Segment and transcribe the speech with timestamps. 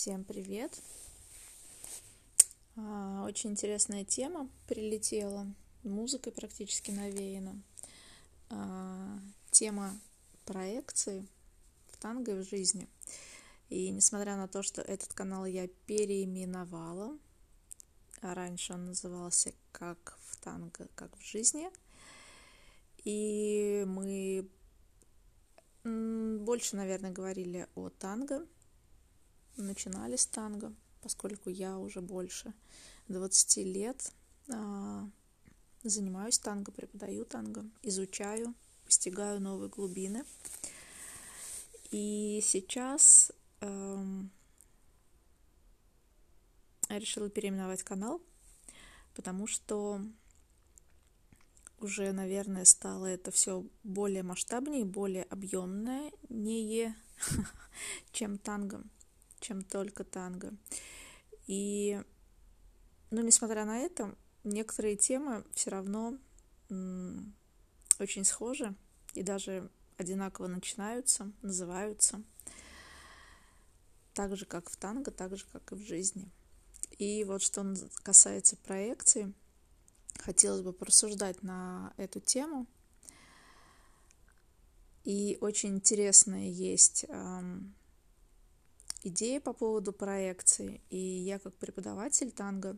[0.00, 0.80] Всем привет!
[2.74, 5.46] А, очень интересная тема прилетела,
[5.82, 7.60] музыкой практически навеяна.
[8.48, 9.18] А,
[9.50, 9.92] тема
[10.46, 11.28] проекции
[11.90, 12.88] в танго и в жизни.
[13.68, 17.18] И несмотря на то, что этот канал я переименовала,
[18.22, 21.68] а раньше он назывался «Как в танго, как в жизни»,
[23.04, 24.48] и мы
[25.84, 28.46] больше, наверное, говорили о танго,
[29.62, 32.52] начинали с танго, поскольку я уже больше
[33.08, 34.12] 20 лет
[34.48, 35.08] а,
[35.82, 40.24] занимаюсь танго, преподаю танго, изучаю, постигаю новые глубины.
[41.90, 44.30] И сейчас эм,
[46.88, 48.20] я решила переименовать канал,
[49.14, 50.00] потому что
[51.80, 56.94] уже, наверное, стало это все более масштабнее, более объемное, не
[58.12, 58.84] чем танго
[59.40, 60.54] чем только танго.
[61.46, 62.00] И,
[63.10, 66.18] ну, несмотря на это, некоторые темы все равно
[67.98, 68.74] очень схожи
[69.14, 72.22] и даже одинаково начинаются, называются.
[74.14, 76.30] Так же, как в танго, так же, как и в жизни.
[76.98, 79.32] И вот что касается проекции,
[80.18, 82.66] хотелось бы порассуждать на эту тему.
[85.04, 87.06] И очень интересная есть
[89.02, 90.80] идеи по поводу проекции.
[90.90, 92.76] И я как преподаватель танго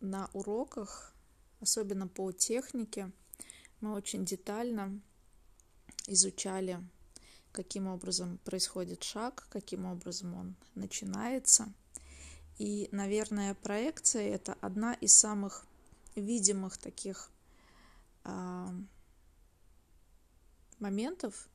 [0.00, 1.14] на уроках,
[1.60, 3.10] особенно по технике,
[3.80, 5.00] мы очень детально
[6.06, 6.80] изучали,
[7.52, 11.72] каким образом происходит шаг, каким образом он начинается.
[12.58, 15.66] И, наверное, проекция— это одна из самых
[16.14, 17.30] видимых таких
[18.24, 18.68] э,
[20.78, 21.48] моментов,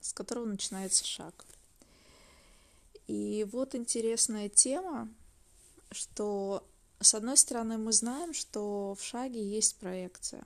[0.00, 1.44] с которого начинается шаг.
[3.06, 5.08] И вот интересная тема,
[5.90, 6.66] что
[7.00, 10.44] с одной стороны мы знаем, что в шаге есть проекция,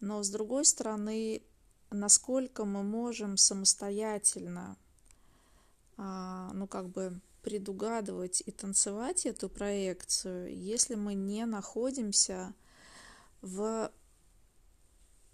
[0.00, 1.42] но с другой стороны,
[1.90, 4.76] насколько мы можем самостоятельно,
[5.96, 12.54] а, ну как бы предугадывать и танцевать эту проекцию, если мы не находимся
[13.40, 13.90] в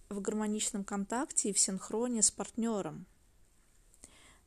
[0.08, 3.06] в гармоничном контакте и в синхроне с партнером.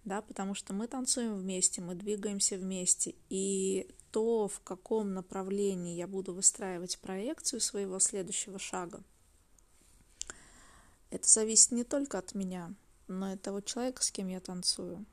[0.04, 3.14] Да, потому что мы танцуем вместе, мы двигаемся вместе.
[3.30, 9.04] И то, в каком направлении я буду выстраивать проекцию своего следующего шага,
[11.12, 12.74] это зависит не только от меня,
[13.08, 15.06] но и от того человека, с кем я танцую.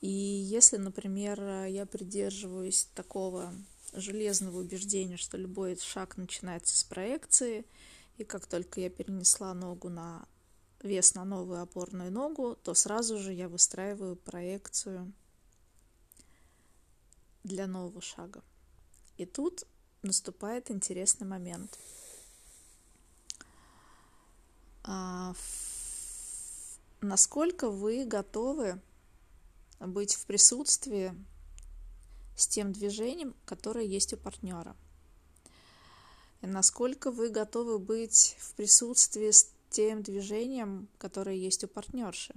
[0.00, 3.54] И если, например, я придерживаюсь такого
[3.92, 7.64] железного убеждения, что любой шаг начинается с проекции–
[8.18, 10.26] и как только я перенесла ногу на
[10.82, 15.12] вес на новую опорную ногу, то сразу же я выстраиваю проекцию
[17.44, 18.42] для нового шага.
[19.16, 19.64] И тут
[20.02, 21.78] наступает интересный момент.
[24.84, 25.34] А,
[27.00, 28.80] насколько вы готовы
[29.80, 31.14] быть в присутствии
[32.36, 34.76] с тем движением, которое есть у партнера–
[36.46, 42.34] насколько вы готовы быть в присутствии с тем движением, которое есть у партнерши,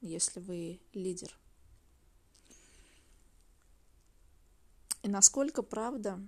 [0.00, 1.38] если вы лидер.
[5.02, 6.20] И насколько, правда,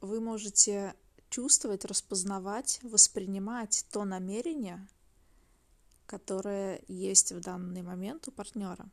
[0.00, 0.94] вы можете
[1.30, 4.88] чувствовать, распознавать, воспринимать то намерение,
[6.06, 8.88] которое есть в данный момент у партнера.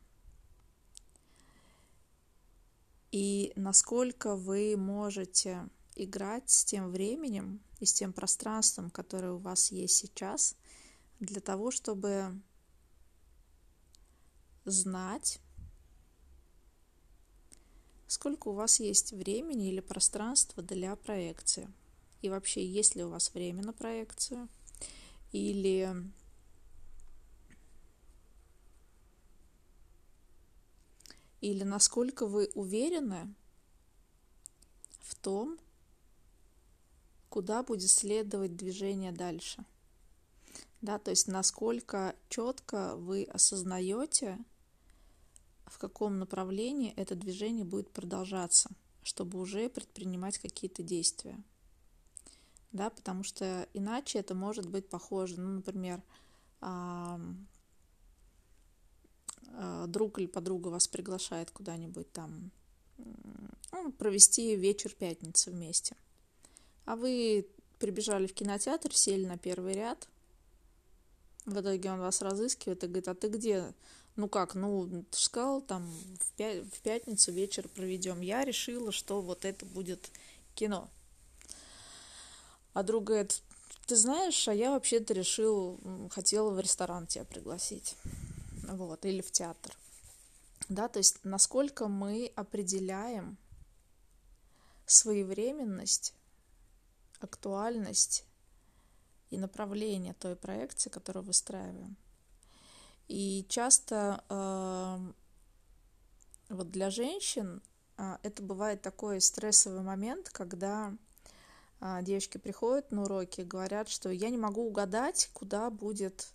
[3.10, 9.72] И насколько вы можете играть с тем временем и с тем пространством, которое у вас
[9.72, 10.56] есть сейчас,
[11.20, 12.40] для того, чтобы
[14.64, 15.40] знать,
[18.06, 21.72] сколько у вас есть времени или пространства для проекции.
[22.22, 24.48] И вообще, есть ли у вас время на проекцию,
[25.32, 25.94] или
[31.40, 33.32] или насколько вы уверены
[35.00, 35.58] в том,
[37.36, 39.62] куда будет следовать движение дальше.
[40.80, 44.38] Да, то есть насколько четко вы осознаете,
[45.66, 48.70] в каком направлении это движение будет продолжаться,
[49.02, 51.38] чтобы уже предпринимать какие-то действия.
[52.72, 56.02] Да, потому что иначе это может быть похоже, ну, например,
[59.88, 62.50] друг или подруга вас приглашает куда-нибудь там
[63.72, 65.96] ну, провести вечер пятницы вместе.
[66.86, 67.46] А вы
[67.78, 70.08] прибежали в кинотеатр, сели на первый ряд,
[71.44, 73.72] В итоге он вас разыскивает и говорит, а ты где?
[74.16, 75.86] Ну как, ну, ты же сказал, там,
[76.20, 78.20] в, пя- в пятницу вечер проведем.
[78.20, 80.10] Я решила, что вот это будет
[80.54, 80.88] кино.
[82.72, 83.42] А друг говорит,
[83.86, 85.78] ты знаешь, а я вообще-то решил,
[86.10, 87.94] хотела в ресторан тебя пригласить.
[88.68, 89.76] Вот, или в театр.
[90.68, 93.36] Да, то есть насколько мы определяем
[94.86, 96.12] своевременность,
[97.20, 98.24] актуальность
[99.30, 101.96] и направление той проекции, которую выстраиваем.
[103.08, 105.12] И часто э,
[106.48, 107.62] вот для женщин
[107.98, 110.94] э, это бывает такой стрессовый момент, когда
[111.80, 116.28] э, девочки приходят на уроки и говорят, что я не могу угадать, куда будет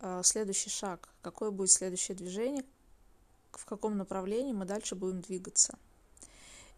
[0.00, 2.64] э, следующий шаг, какое будет следующее движение,
[3.50, 5.78] в каком направлении мы дальше будем двигаться.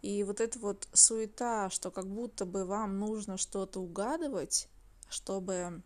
[0.07, 4.69] И вот эта вот суета, что как будто бы вам нужно что-то угадывать,
[5.09, 5.83] чтобы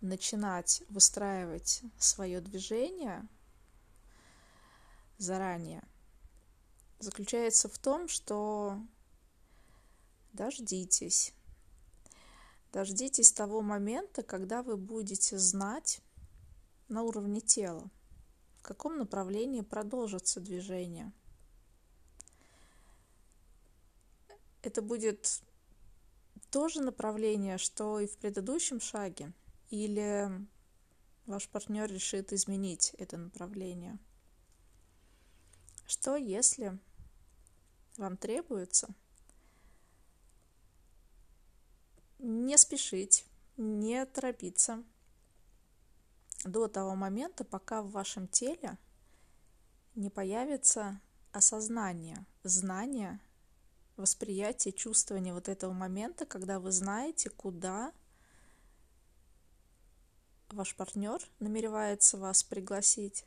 [0.00, 3.28] начинать выстраивать свое движение
[5.18, 5.82] заранее,
[7.00, 8.78] заключается в том, что
[10.32, 11.34] дождитесь.
[12.72, 16.00] Дождитесь того момента, когда вы будете знать
[16.88, 17.90] на уровне тела,
[18.56, 21.12] в каком направлении продолжится движение.
[24.64, 25.42] Это будет
[26.50, 29.34] то же направление, что и в предыдущем шаге,
[29.68, 30.30] или
[31.26, 33.98] ваш партнер решит изменить это направление.
[35.86, 36.78] Что если
[37.98, 38.88] вам требуется
[42.18, 43.26] не спешить,
[43.58, 44.82] не торопиться
[46.46, 48.78] до того момента, пока в вашем теле
[49.94, 51.02] не появится
[51.32, 53.20] осознание, знание
[53.96, 57.92] восприятие, чувствование вот этого момента, когда вы знаете, куда
[60.50, 63.24] ваш партнер намеревается вас пригласить.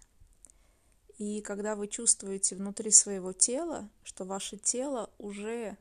[1.18, 5.78] И когда вы чувствуете внутри своего тела, что ваше тело уже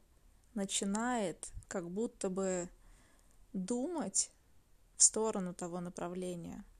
[0.55, 2.69] начинает как будто бы
[3.53, 4.31] думать
[4.97, 6.65] в сторону того направления–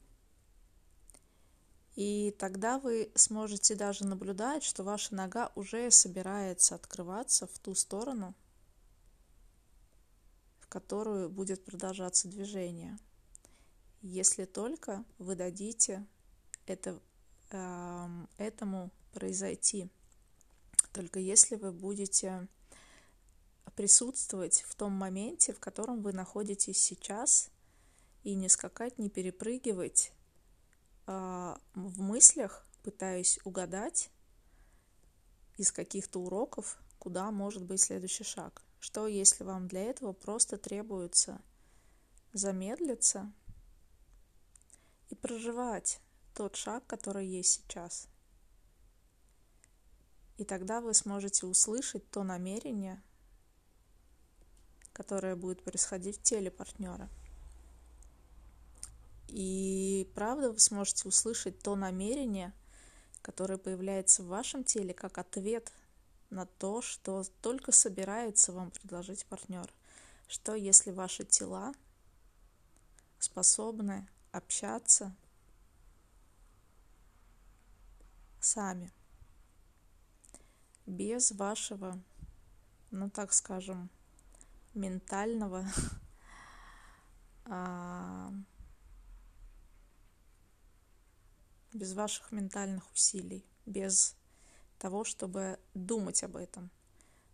[1.97, 8.35] и тогда вы сможете даже наблюдать, что ваша нога уже собирается открываться в ту сторону,
[10.61, 12.99] в которую будет продолжаться движение.
[14.03, 16.07] Если только вы дадите
[16.67, 17.01] это,
[17.51, 19.89] э, этому произойти.
[20.93, 22.47] Только если вы будете
[23.75, 27.51] присутствовать в том моменте, в котором вы находитесь сейчас,
[28.23, 30.13] и не скакать, не перепрыгивать,
[31.07, 34.11] в мыслях пытаюсь угадать
[35.57, 38.63] из каких-то уроков, куда может быть следующий шаг.
[38.81, 41.41] Что, если вам для этого просто требуется
[42.33, 43.33] замедлиться
[45.09, 46.01] и проживать
[46.35, 48.09] тот шаг, который есть сейчас.
[50.37, 53.03] И тогда вы сможете услышать то намерение,
[54.93, 57.09] которое будет происходить в теле партнера.
[60.17, 62.55] Правда вы сможете услышать то намерение,
[63.21, 65.71] которое появляется в вашем теле как ответ
[66.31, 69.71] на то, что только собирается вам предложить партнер.
[70.27, 71.75] Что если ваши тела
[73.19, 75.15] способны общаться
[78.41, 78.91] сами,
[80.87, 82.01] без вашего,
[82.91, 83.91] ну так скажем,
[84.73, 85.67] ментального
[87.45, 88.33] а,
[91.77, 94.17] без ваших ментальных усилий, без
[94.79, 96.71] того, чтобы думать об этом.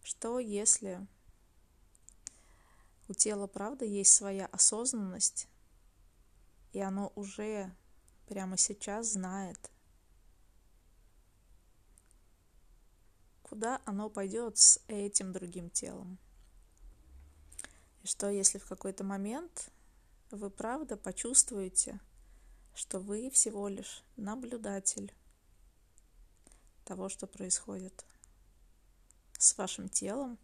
[0.03, 1.07] Что если
[3.09, 5.49] у тела, правда, есть своя осознанность,
[6.73, 7.75] и оно уже
[8.27, 9.71] прямо сейчас знает,
[13.43, 16.19] куда оно пойдет с этим другим телом.
[18.03, 19.71] И что если в какой-то момент
[20.31, 22.01] вы правда почувствуете,
[22.75, 25.13] что вы всего лишь наблюдатель
[26.85, 28.05] того, что происходит
[29.39, 30.39] с вашим телом,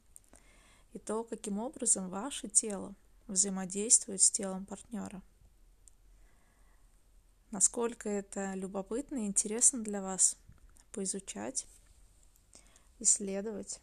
[0.92, 2.94] и то, каким образом ваше тело
[3.26, 5.22] взаимодействует с телом партнера.
[7.50, 10.36] Насколько это любопытно и интересно для вас
[10.92, 11.66] поизучать,
[12.98, 13.80] исследовать,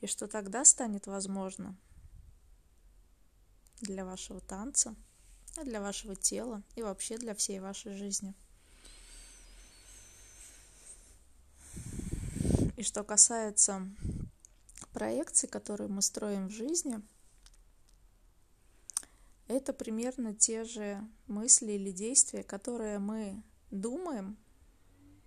[0.00, 1.76] и что тогда станет возможно
[3.80, 4.94] для вашего танца–
[5.64, 8.34] для вашего тела и вообще для всей вашей жизни.
[12.76, 13.88] И что касается
[14.92, 17.00] проекций, которые мы строим в жизни,
[19.48, 24.36] это примерно те же мысли или действия, которые мы думаем,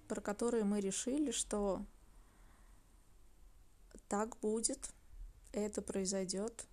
[0.07, 1.85] про которые мы решили, что
[4.07, 4.89] так будет,
[5.53, 6.65] это произойдет,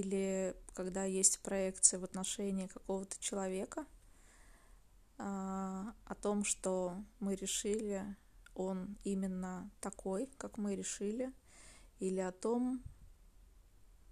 [0.00, 3.86] или когда есть проекция в отношении какого-то человека,
[5.18, 8.16] а, о том, что мы решили,
[8.54, 11.32] он именно такой, как мы решили,
[11.98, 12.82] или о том,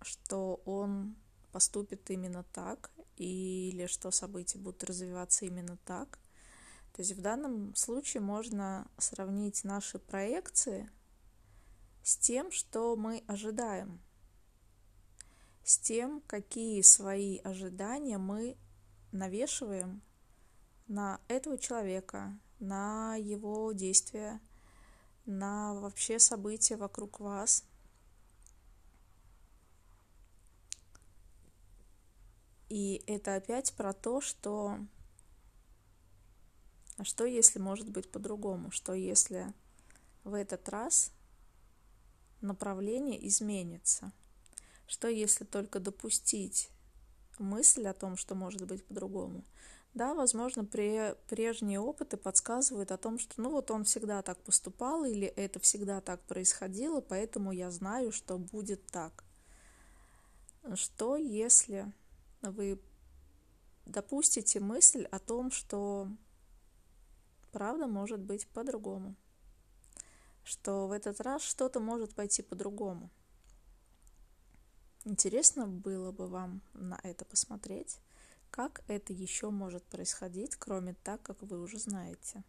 [0.02, 1.16] что он
[1.52, 6.18] поступит именно так, или что события будут развиваться именно так.
[6.92, 10.90] То есть в данном случае можно сравнить наши проекции
[12.02, 14.00] с тем, что мы ожидаем,
[15.64, 18.56] с тем, какие свои ожидания мы
[19.12, 20.02] навешиваем
[20.88, 24.40] на этого человека, на его действия,
[25.26, 27.64] на вообще события вокруг вас.
[32.68, 34.78] И это опять про то, что
[37.00, 38.70] а что если может быть по-другому?
[38.70, 39.54] Что если
[40.22, 41.12] в этот раз
[42.42, 44.12] направление изменится?
[44.90, 46.68] Что если только допустить
[47.38, 49.44] мысль о том, что может быть по-другому?
[49.94, 55.04] Да, возможно, при, прежние опыты подсказывают о том, что ну вот он всегда так поступал
[55.04, 59.22] или это всегда так происходило, поэтому я знаю, что будет так.
[60.74, 61.92] Что если
[62.42, 62.80] вы
[63.86, 66.08] допустите мысль о том, что
[67.52, 69.14] правда может быть по-другому,
[70.42, 73.08] что в этот раз что-то может пойти по-другому.
[75.04, 77.98] Интересно было бы вам на это посмотреть.
[78.50, 82.44] Как это еще может происходить, кроме так, как вы уже знаете?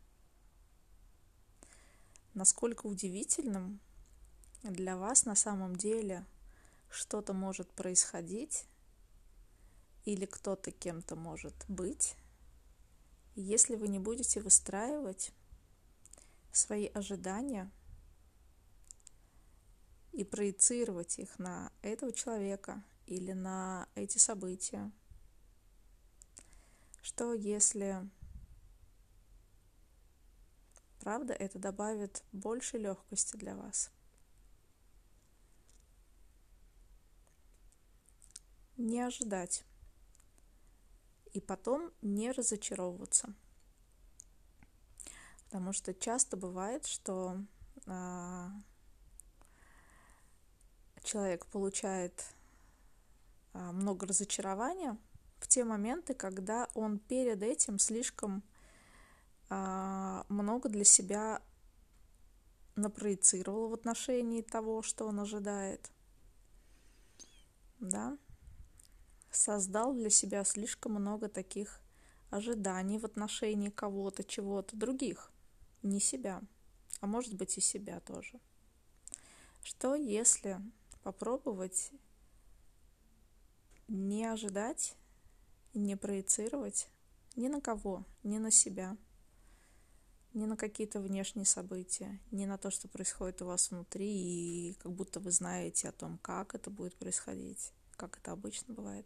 [2.34, 3.80] Насколько удивительным
[4.64, 6.26] для вас на самом деле
[6.90, 8.66] что-то может происходить
[10.04, 12.16] или кто-то кем-то может быть,
[13.36, 15.32] если вы не будете выстраивать
[16.52, 17.72] свои ожидания
[20.12, 24.92] и проецировать их на этого человека или на эти события,
[27.02, 28.10] что если
[31.00, 33.92] правда это добавит больше легкости для вас.
[38.78, 39.64] Не ожидать
[41.34, 43.34] и потом не разочаровываться.
[45.46, 47.38] Потому что часто бывает, что
[47.86, 48.52] а,
[51.04, 52.26] человек получает
[53.54, 54.98] а, много разочарования
[55.40, 58.44] в те моменты, когда он перед этим слишком
[59.50, 61.42] а, много для себя
[62.76, 65.92] напроецировал в отношении того, что он ожидает.
[67.80, 68.18] Да,
[69.32, 71.82] создал для себя слишком много таких
[72.30, 75.32] ожиданий в отношении кого-то, чего-то других,
[75.82, 76.42] не себя,
[77.00, 78.40] а может быть и себя тоже.
[79.64, 80.60] Что если
[81.04, 81.92] попробовать
[83.88, 84.96] не ожидать,
[85.74, 86.88] не проецировать
[87.36, 88.98] ни на кого, ни на себя,
[90.34, 94.92] ни на какие-то внешние события, ни на то, что происходит у вас внутри, и как
[94.94, 99.06] будто вы знаете о том, как это будет происходить, как это обычно бывает.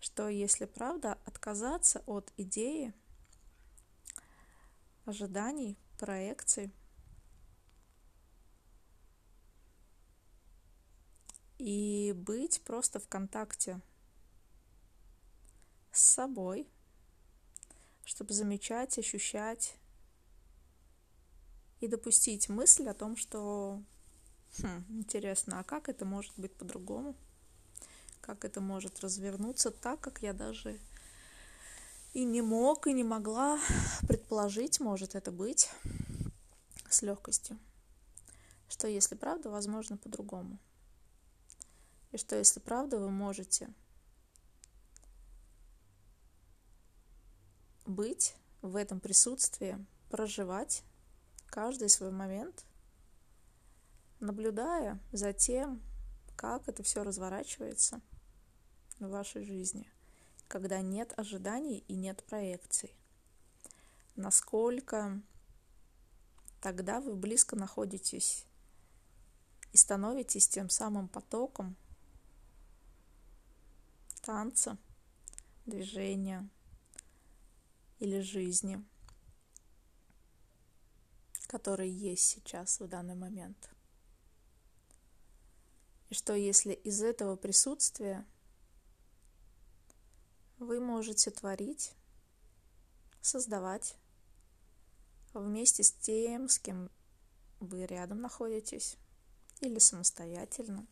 [0.00, 2.92] Что если правда отказаться от идеи,
[5.04, 6.72] ожиданий, проекций
[11.58, 13.80] и быть просто в контакте
[15.92, 16.68] с собой,
[18.04, 19.76] чтобы замечать, ощущать
[21.80, 23.82] и допустить мысль о том, что
[24.58, 27.16] хм, интересно, а как это может быть по-другому?
[28.26, 30.80] как это может развернуться так, как я даже
[32.12, 33.60] и не мог, и не могла
[34.08, 35.70] предположить, может это быть
[36.88, 37.56] с легкостью.
[38.68, 40.58] Что если правда, возможно по-другому.
[42.16, 43.68] И что если правда, вы можете
[47.84, 50.82] быть в этом присутствии, проживать
[51.50, 52.64] каждый свой момент,
[54.18, 55.82] наблюдая за тем,
[56.36, 58.00] как это все разворачивается–
[58.98, 59.86] в вашей жизни,
[60.48, 62.96] когда нет ожиданий и нет проекций?
[64.14, 65.20] Насколько
[66.62, 68.46] тогда вы близко находитесь
[69.74, 71.76] и становитесь тем самым потоком
[74.26, 74.76] танца,
[75.66, 76.50] движения
[78.00, 78.84] или жизни,
[81.46, 83.70] который есть сейчас в данный момент.
[86.08, 88.26] И что если из этого присутствия
[90.58, 91.92] вы можете творить,
[93.20, 93.94] создавать
[95.34, 96.90] вместе с тем, с кем
[97.60, 98.96] вы рядом находитесь
[99.60, 100.84] или самостоятельно.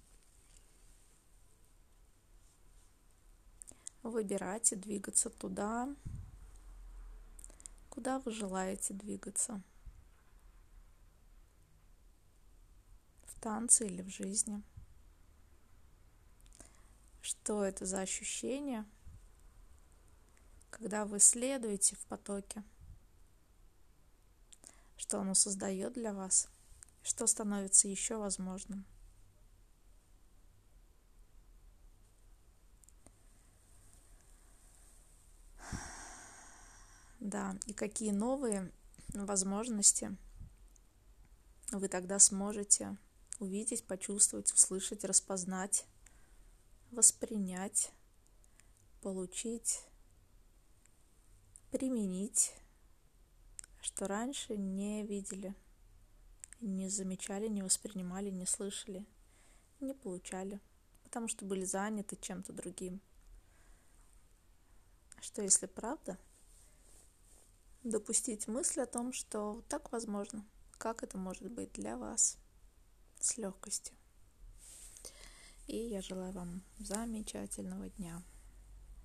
[4.05, 5.89] Выбирайте двигаться туда,
[7.89, 9.63] куда вы желаете двигаться.
[13.23, 14.63] В танце или в жизни.
[17.23, 18.85] Что это за ощущение,
[20.69, 22.63] когда вы следуете в потоке?
[24.99, 26.51] Что оно создает для вас?
[27.03, 28.85] Что становится еще возможным?
[37.35, 38.71] Да, и какие новые
[39.09, 40.17] возможности
[41.73, 42.97] вы тогда сможете
[43.41, 45.85] увидеть, почувствовать, услышать, распознать,
[46.93, 47.91] воспринять,
[49.03, 49.81] получить,
[51.73, 52.55] применить,
[53.81, 55.57] что раньше не видели,
[56.61, 59.05] не замечали, не воспринимали, не слышали,
[59.81, 60.61] не получали,
[61.03, 63.01] потому что были заняты чем-то другим.
[65.21, 66.17] Что если правда–
[67.85, 70.45] допустить мысль о том, что так возможно,
[70.79, 72.39] как это может быть для вас
[73.21, 73.95] с легкостью.
[75.67, 78.23] И я желаю вам замечательного дня.